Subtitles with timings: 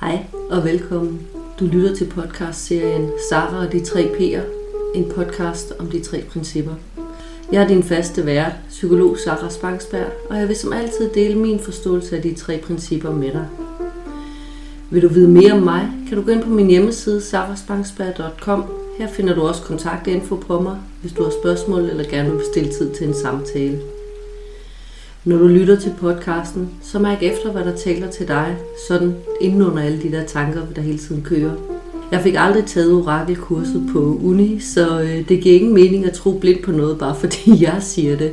[0.00, 1.26] Hej og velkommen.
[1.60, 4.42] Du lytter til podcastserien Sara og de tre P'er,
[4.94, 6.74] en podcast om de tre principper.
[7.52, 11.60] Jeg er din faste vært, psykolog Sara Spangsberg, og jeg vil som altid dele min
[11.60, 13.46] forståelse af de tre principper med dig.
[14.90, 18.64] Vil du vide mere om mig, kan du gå ind på min hjemmeside saraspangsberg.com.
[18.98, 22.72] Her finder du også kontaktinfo på mig, hvis du har spørgsmål eller gerne vil bestille
[22.72, 23.80] tid til en samtale.
[25.26, 28.56] Når du lytter til podcasten, så mærk efter, hvad der taler til dig,
[28.88, 31.52] sådan inden under alle de der tanker, der hele tiden kører.
[32.10, 36.38] Jeg fik aldrig taget orakelkurset på uni, så øh, det giver ingen mening at tro
[36.38, 38.32] blidt på noget, bare fordi jeg siger det.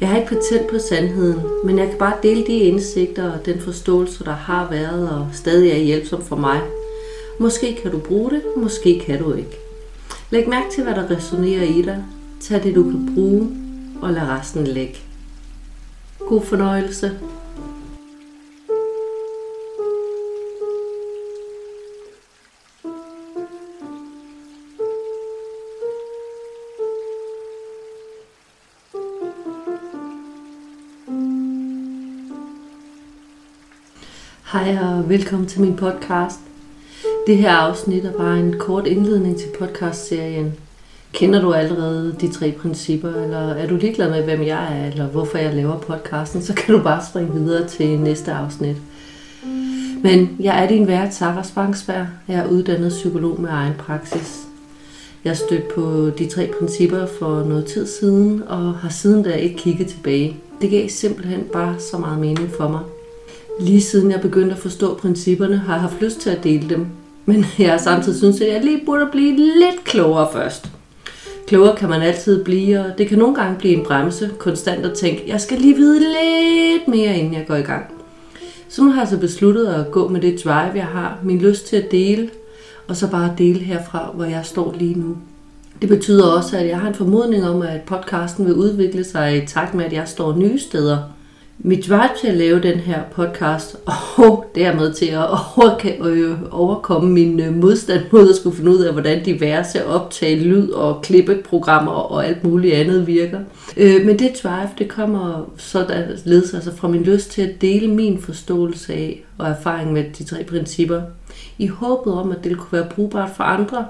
[0.00, 3.60] Jeg har ikke patent på sandheden, men jeg kan bare dele de indsigter og den
[3.60, 6.60] forståelse, der har været og stadig er hjælpsom for mig.
[7.38, 9.58] Måske kan du bruge det, måske kan du ikke.
[10.30, 12.04] Læg mærke til, hvad der resonerer i dig.
[12.40, 13.48] Tag det, du kan bruge,
[14.02, 15.07] og lad resten ligge.
[16.28, 17.20] God fornøjelse.
[34.52, 36.40] Hej og velkommen til min podcast.
[37.26, 40.67] Det her afsnit er bare en kort indledning til podcastserien
[41.12, 45.06] Kender du allerede de tre principper, eller er du ligeglad med, hvem jeg er, eller
[45.06, 48.76] hvorfor jeg laver podcasten, så kan du bare springe videre til næste afsnit.
[50.02, 52.06] Men jeg er din vært, Sarah Spangsberg.
[52.28, 54.38] Jeg er uddannet psykolog med egen praksis.
[55.24, 59.56] Jeg stødt på de tre principper for noget tid siden, og har siden da ikke
[59.56, 60.36] kigget tilbage.
[60.60, 62.80] Det gav simpelthen bare så meget mening for mig.
[63.60, 66.86] Lige siden jeg begyndte at forstå principperne, har jeg haft lyst til at dele dem.
[67.24, 70.70] Men jeg har samtidig synes, at jeg lige burde blive lidt klogere først.
[71.48, 74.92] Klogere kan man altid blive, og det kan nogle gange blive en bremse, konstant at
[74.92, 77.84] tænke, jeg skal lige vide lidt mere, inden jeg går i gang.
[78.68, 81.66] Så nu har jeg så besluttet at gå med det drive, jeg har, min lyst
[81.66, 82.30] til at dele,
[82.88, 85.16] og så bare dele herfra, hvor jeg står lige nu.
[85.80, 89.46] Det betyder også, at jeg har en formodning om, at podcasten vil udvikle sig i
[89.46, 90.98] takt med, at jeg står nye steder–
[91.58, 93.92] mit drive til at lave den her podcast, og
[94.54, 99.24] dermed til at øh, overkomme min øh, modstand mod at skulle finde ud af, hvordan
[99.24, 103.40] diverse optage lyd og klippeprogrammer og alt muligt andet virker.
[103.76, 108.18] Øh, men det drive, det kommer således altså fra min lyst til at dele min
[108.20, 111.02] forståelse af og erfaring med de tre principper,
[111.58, 113.86] i håbet om, at det kunne være brugbart for andre.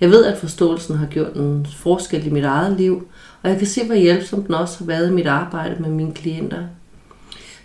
[0.00, 3.08] Jeg ved, at forståelsen har gjort en forskel i mit eget liv,
[3.42, 6.12] og jeg kan se, hvor hjælpsom den også har været i mit arbejde med mine
[6.12, 6.58] klienter.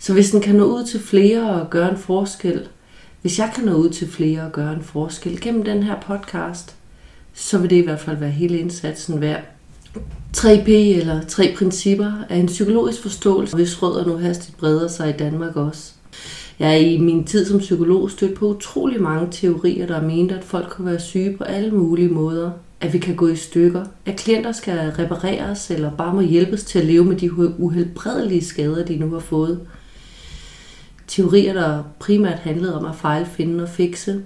[0.01, 2.67] Så hvis den kan nå ud til flere og gøre en forskel,
[3.22, 6.75] hvis jeg kan nå ud til flere og gøre en forskel gennem den her podcast,
[7.34, 9.44] så vil det i hvert fald være hele indsatsen værd.
[10.38, 15.17] 3P eller tre principper er en psykologisk forståelse, hvis rødder nu hastigt breder sig i
[15.17, 15.91] Danmark også.
[16.59, 20.44] Jeg er i min tid som psykolog stødt på utrolig mange teorier, der mente, at
[20.44, 22.51] folk kunne være syge på alle mulige måder
[22.81, 26.79] at vi kan gå i stykker, at klienter skal repareres eller bare må hjælpes til
[26.79, 29.59] at leve med de uhelbredelige skader, de nu har fået.
[31.11, 34.23] Teorier, der primært handlede om at fejlfinde og fikse.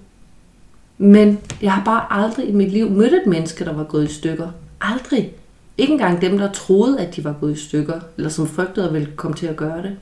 [0.97, 4.13] Men jeg har bare aldrig i mit liv mødt et menneske, der var gået i
[4.13, 4.49] stykker.
[4.81, 5.31] Aldrig.
[5.77, 8.93] Ikke engang dem, der troede, at de var gået i stykker, eller som frygtede at
[8.93, 9.97] ville komme til at gøre det.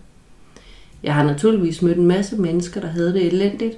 [1.03, 3.77] Jeg har naturligvis mødt en masse mennesker, der havde det elendigt.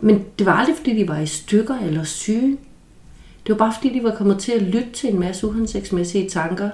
[0.00, 2.58] Men det var aldrig, fordi de var i stykker eller syge.
[3.46, 6.70] Det var bare fordi, de var kommet til at lytte til en masse uhensigtsmæssige tanker.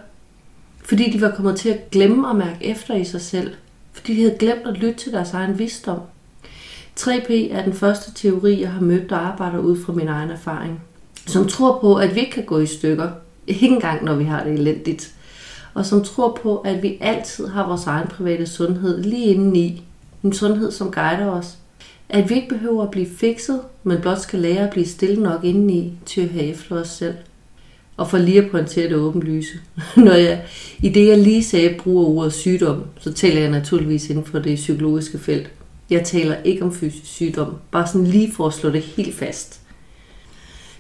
[0.85, 3.55] Fordi de var kommet til at glemme at mærke efter i sig selv.
[3.93, 6.01] Fordi de havde glemt at lytte til deres egen visdom.
[7.01, 10.83] 3P er den første teori, jeg har mødt, der arbejder ud fra min egen erfaring.
[11.27, 13.11] Som tror på, at vi ikke kan gå i stykker.
[13.47, 15.15] Ikke engang, når vi har det elendigt.
[15.75, 19.83] Og som tror på, at vi altid har vores egen private sundhed lige indeni.
[20.23, 21.57] En sundhed, som guider os.
[22.09, 25.45] At vi ikke behøver at blive fikset, men blot skal lære at blive stille nok
[25.45, 27.15] indeni til at have efter os selv.
[28.01, 29.53] Og for lige at pointere det åbenlyse.
[29.97, 30.43] Når jeg
[30.83, 34.57] i det, jeg lige sagde, bruger ordet sygdom, så taler jeg naturligvis inden for det
[34.57, 35.51] psykologiske felt.
[35.91, 39.61] Jeg taler ikke om fysisk sygdom, bare sådan lige for at slå det helt fast.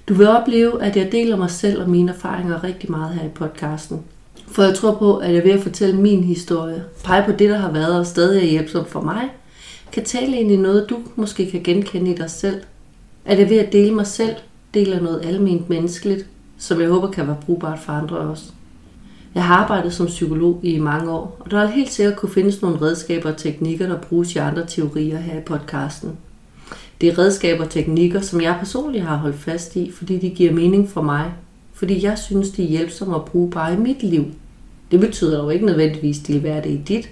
[0.08, 3.30] Du vil opleve, at jeg deler mig selv og mine erfaringer rigtig meget her i
[3.34, 4.00] podcasten.
[4.48, 7.58] For jeg tror på, at jeg ved at fortælle min historie, pege på det, der
[7.58, 9.28] har været og stadig er hjælpsomt for mig,
[9.92, 12.60] kan tale ind i noget, du måske kan genkende i dig selv.
[13.24, 14.34] Er jeg ved at dele mig selv,
[14.74, 16.26] deler noget almindeligt menneskeligt,
[16.60, 18.44] som jeg håber kan være brugbart for andre også.
[19.34, 22.62] Jeg har arbejdet som psykolog i mange år, og der er helt sikkert kunne findes
[22.62, 26.10] nogle redskaber og teknikker, der bruges i andre teorier her i podcasten.
[27.00, 30.52] Det er redskaber og teknikker, som jeg personligt har holdt fast i, fordi de giver
[30.52, 31.32] mening for mig.
[31.72, 34.24] Fordi jeg synes, de er hjælpsomme at bruge bare i mit liv.
[34.90, 37.10] Det betyder jo ikke nødvendigvis, at de vil være det i dit.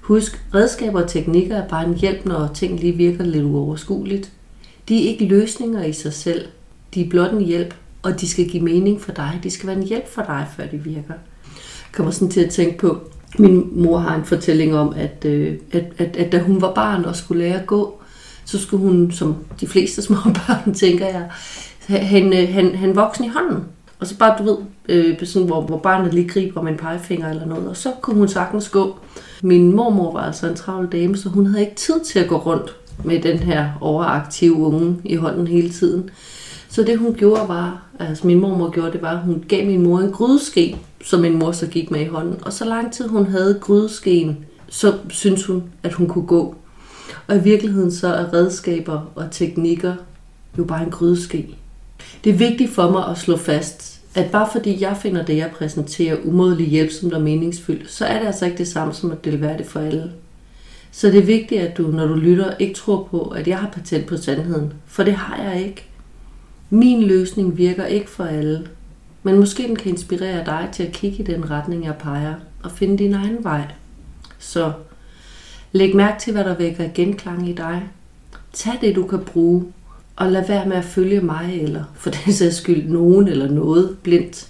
[0.00, 4.32] Husk, redskaber og teknikker er bare en hjælp, når ting lige virker lidt uoverskueligt.
[4.88, 6.46] De er ikke løsninger i sig selv.
[6.94, 9.40] De er blot en hjælp, og de skal give mening for dig.
[9.42, 11.14] De skal være en hjælp for dig, før de virker.
[11.88, 13.00] Jeg kommer sådan til at tænke på,
[13.38, 17.04] min mor har en fortælling om, at, øh, at, at, at da hun var barn
[17.04, 18.02] og skulle lære at gå,
[18.44, 21.30] så skulle hun, som de fleste små børn, tænker jeg,
[21.86, 23.64] han, øh, han, han voksen i hånden.
[24.00, 24.56] Og så bare, du ved,
[24.88, 28.16] øh, sådan, hvor, hvor barnet lige griber med en pegefinger eller noget, og så kunne
[28.16, 28.98] hun sagtens gå.
[29.42, 32.36] Min mormor var altså en travl dame, så hun havde ikke tid til at gå
[32.36, 36.10] rundt med den her overaktive unge i hånden hele tiden.
[36.68, 39.98] Så det hun gjorde var, altså min mormor gjorde det var, hun gav min mor
[39.98, 42.36] en grydeske, som min mor så gik med i hånden.
[42.42, 44.36] Og så lang tid hun havde grydeskeen,
[44.68, 46.54] så synes hun, at hun kunne gå.
[47.26, 49.94] Og i virkeligheden så er redskaber og teknikker
[50.58, 51.48] jo bare en grydeske.
[52.24, 55.50] Det er vigtigt for mig at slå fast, at bare fordi jeg finder det, jeg
[55.58, 59.32] præsenterer umådelig hjælpsomt og meningsfyldt, så er det altså ikke det samme som, at det
[59.32, 60.12] vil det for alle.
[60.90, 63.68] Så det er vigtigt, at du, når du lytter, ikke tror på, at jeg har
[63.68, 64.72] patent på sandheden.
[64.86, 65.88] For det har jeg ikke.
[66.70, 68.68] Min løsning virker ikke for alle.
[69.22, 72.70] Men måske den kan inspirere dig til at kigge i den retning, jeg peger, og
[72.70, 73.62] finde din egen vej.
[74.38, 74.72] Så
[75.72, 77.82] læg mærke til, hvad der vækker genklang i dig.
[78.52, 79.64] Tag det, du kan bruge,
[80.16, 83.96] og lad være med at følge mig, eller for den sags skyld nogen eller noget
[84.02, 84.48] blindt.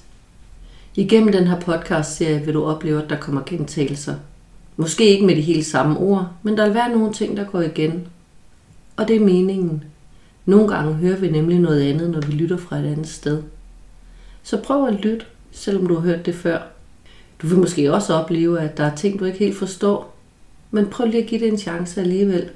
[0.94, 4.14] Igennem den her podcast-serie vil du opleve, at der kommer gentagelser.
[4.76, 7.61] Måske ikke med de helt samme ord, men der vil være nogle ting, der går
[7.61, 8.06] igen.
[8.97, 9.85] Og det er meningen.
[10.49, 13.43] Nogle gange hører vi nemlig noget andet, når vi lytter fra et andet sted.
[14.43, 16.59] Så prøv at lytte, selvom du har hørt det før.
[17.43, 20.17] Du vil måske også opleve, at der er ting, du ikke helt forstår.
[20.71, 22.50] Men prøv lige at give det en chance alligevel.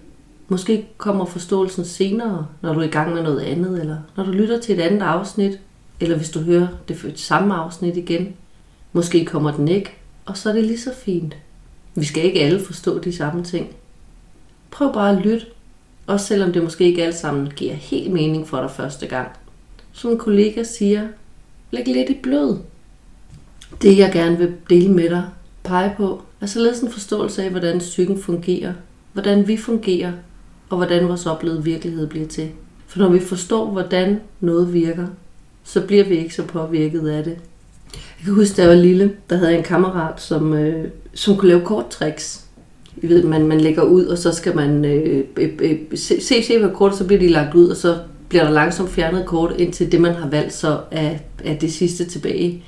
[0.48, 4.30] Måske kommer forståelsen senere, når du er i gang med noget andet, eller når du
[4.30, 5.58] lytter til et andet afsnit,
[6.00, 8.34] eller hvis du hører det samme afsnit igen.
[8.92, 9.90] Måske kommer den ikke,
[10.26, 11.36] og så er det lige så fint.
[11.94, 13.68] Vi skal ikke alle forstå de samme ting.
[14.70, 15.46] Prøv bare at lytte,
[16.06, 19.28] også selvom det måske ikke alt sammen giver helt mening for dig første gang.
[19.92, 21.08] Som en kollega siger,
[21.70, 22.56] læg lidt i blød.
[23.82, 25.24] Det jeg gerne vil dele med dig,
[25.64, 28.72] pege på, er således en forståelse af, hvordan psyken fungerer,
[29.12, 30.12] hvordan vi fungerer,
[30.70, 32.50] og hvordan vores oplevede virkelighed bliver til.
[32.86, 35.06] For når vi forstår, hvordan noget virker,
[35.64, 37.36] så bliver vi ikke så påvirket af det.
[37.94, 41.36] Jeg kan huske, da jeg var lille, der havde jeg en kammerat, som, øh, som
[41.36, 42.41] kunne lave korttricks.
[42.96, 46.42] I ved, man, man lægger ud, og så skal man øh, øh, øh se, se,
[46.42, 47.98] se, hvad kort, så bliver de lagt ud, og så
[48.28, 52.04] bliver der langsomt fjernet kort, indtil det, man har valgt, så er, er det sidste
[52.04, 52.64] tilbage.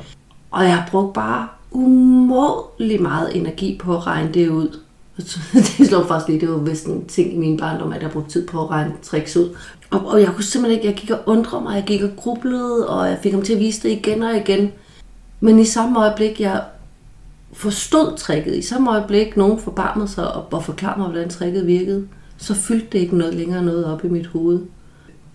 [0.50, 4.78] Og jeg har brugt bare umådelig meget energi på at regne det ud.
[5.78, 8.30] det slår faktisk lige, det var vist en ting i min barndom, at jeg brugte
[8.30, 9.56] tid på at regne tricks ud.
[9.90, 12.88] Og, og jeg kunne simpelthen ikke, jeg gik og undrede mig, jeg gik og grublede,
[12.88, 14.72] og jeg fik ham til at vise det igen og igen.
[15.40, 16.62] Men i samme øjeblik, jeg
[17.54, 22.08] forstod tricket, i samme øjeblik, nogen forbarmede sig og, og forklarede mig, hvordan tricket virkede,
[22.36, 24.60] så fyldte det ikke noget længere noget op i mit hoved.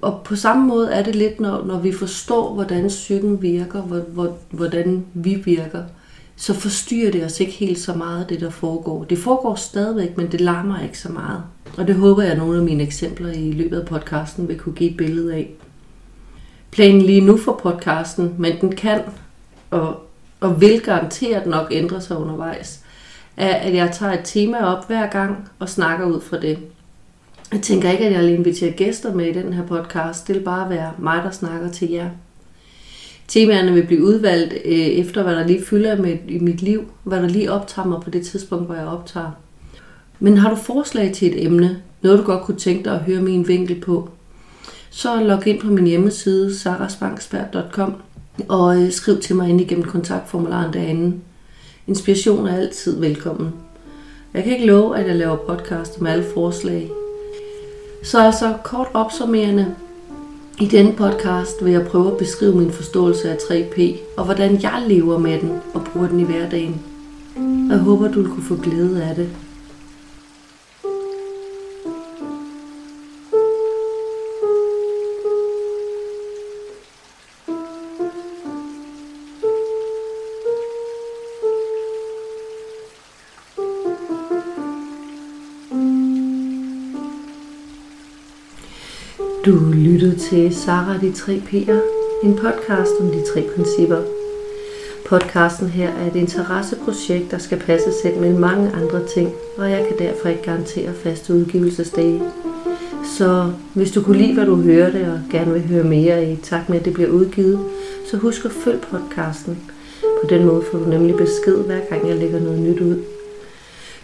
[0.01, 3.99] Og på samme måde er det lidt, når, når vi forstår, hvordan psyken virker, hvor,
[3.99, 5.83] hvor, hvordan vi virker,
[6.35, 9.03] så forstyrrer det os ikke helt så meget, det der foregår.
[9.03, 11.43] Det foregår stadigvæk, men det larmer ikke så meget.
[11.77, 14.75] Og det håber jeg, at nogle af mine eksempler i løbet af podcasten vil kunne
[14.75, 15.51] give et billede af.
[16.71, 19.01] Planen lige nu for podcasten, men den kan
[19.71, 20.08] og,
[20.39, 22.79] og vil garanteret nok ændre sig undervejs,
[23.37, 26.57] er, at jeg tager et tema op hver gang og snakker ud fra det.
[27.51, 30.27] Jeg tænker ikke, at jeg vil invitere gæster med i den her podcast.
[30.27, 32.09] Det vil bare være mig, der snakker til jer.
[33.27, 37.21] Temaerne vil blive udvalgt øh, efter, hvad der lige fylder med, i mit liv, hvad
[37.21, 39.31] der lige optager mig på det tidspunkt, hvor jeg optager.
[40.19, 43.21] Men har du forslag til et emne, noget du godt kunne tænke dig at høre
[43.21, 44.09] min vinkel på,
[44.89, 47.95] så log ind på min hjemmeside sarasbanksberg.com
[48.47, 51.15] og øh, skriv til mig ind igennem kontaktformularen derinde.
[51.87, 53.53] Inspiration er altid velkommen.
[54.33, 56.89] Jeg kan ikke love, at jeg laver podcast med alle forslag.
[58.03, 59.75] Så altså kort opsummerende.
[60.59, 64.83] I denne podcast vil jeg prøve at beskrive min forståelse af 3P og hvordan jeg
[64.87, 66.81] lever med den og bruger den i hverdagen.
[67.69, 69.29] Jeg håber, du vil kunne få glæde af det.
[89.45, 91.79] Du lyttede til Sara de tre P'er,
[92.23, 94.01] en podcast om de tre principper.
[95.05, 99.85] Podcasten her er et interesseprojekt, der skal passe selv med mange andre ting, og jeg
[99.87, 102.21] kan derfor ikke garantere faste udgivelsesdage.
[103.17, 106.69] Så hvis du kunne lide, hvad du hørte, og gerne vil høre mere i takt
[106.69, 107.59] med, at det bliver udgivet,
[108.11, 109.57] så husk at følge podcasten.
[110.01, 112.95] På den måde får du nemlig besked, hver gang jeg lægger noget nyt ud.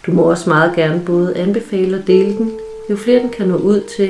[0.06, 2.52] Du må også meget gerne både anbefale og dele den.
[2.90, 4.10] Jo flere den kan nå ud til,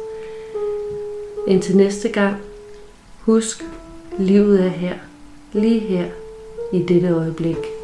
[1.47, 2.35] Indtil næste gang,
[3.19, 3.65] husk,
[4.19, 4.95] livet er her,
[5.53, 6.05] lige her,
[6.73, 7.80] i dette øjeblik.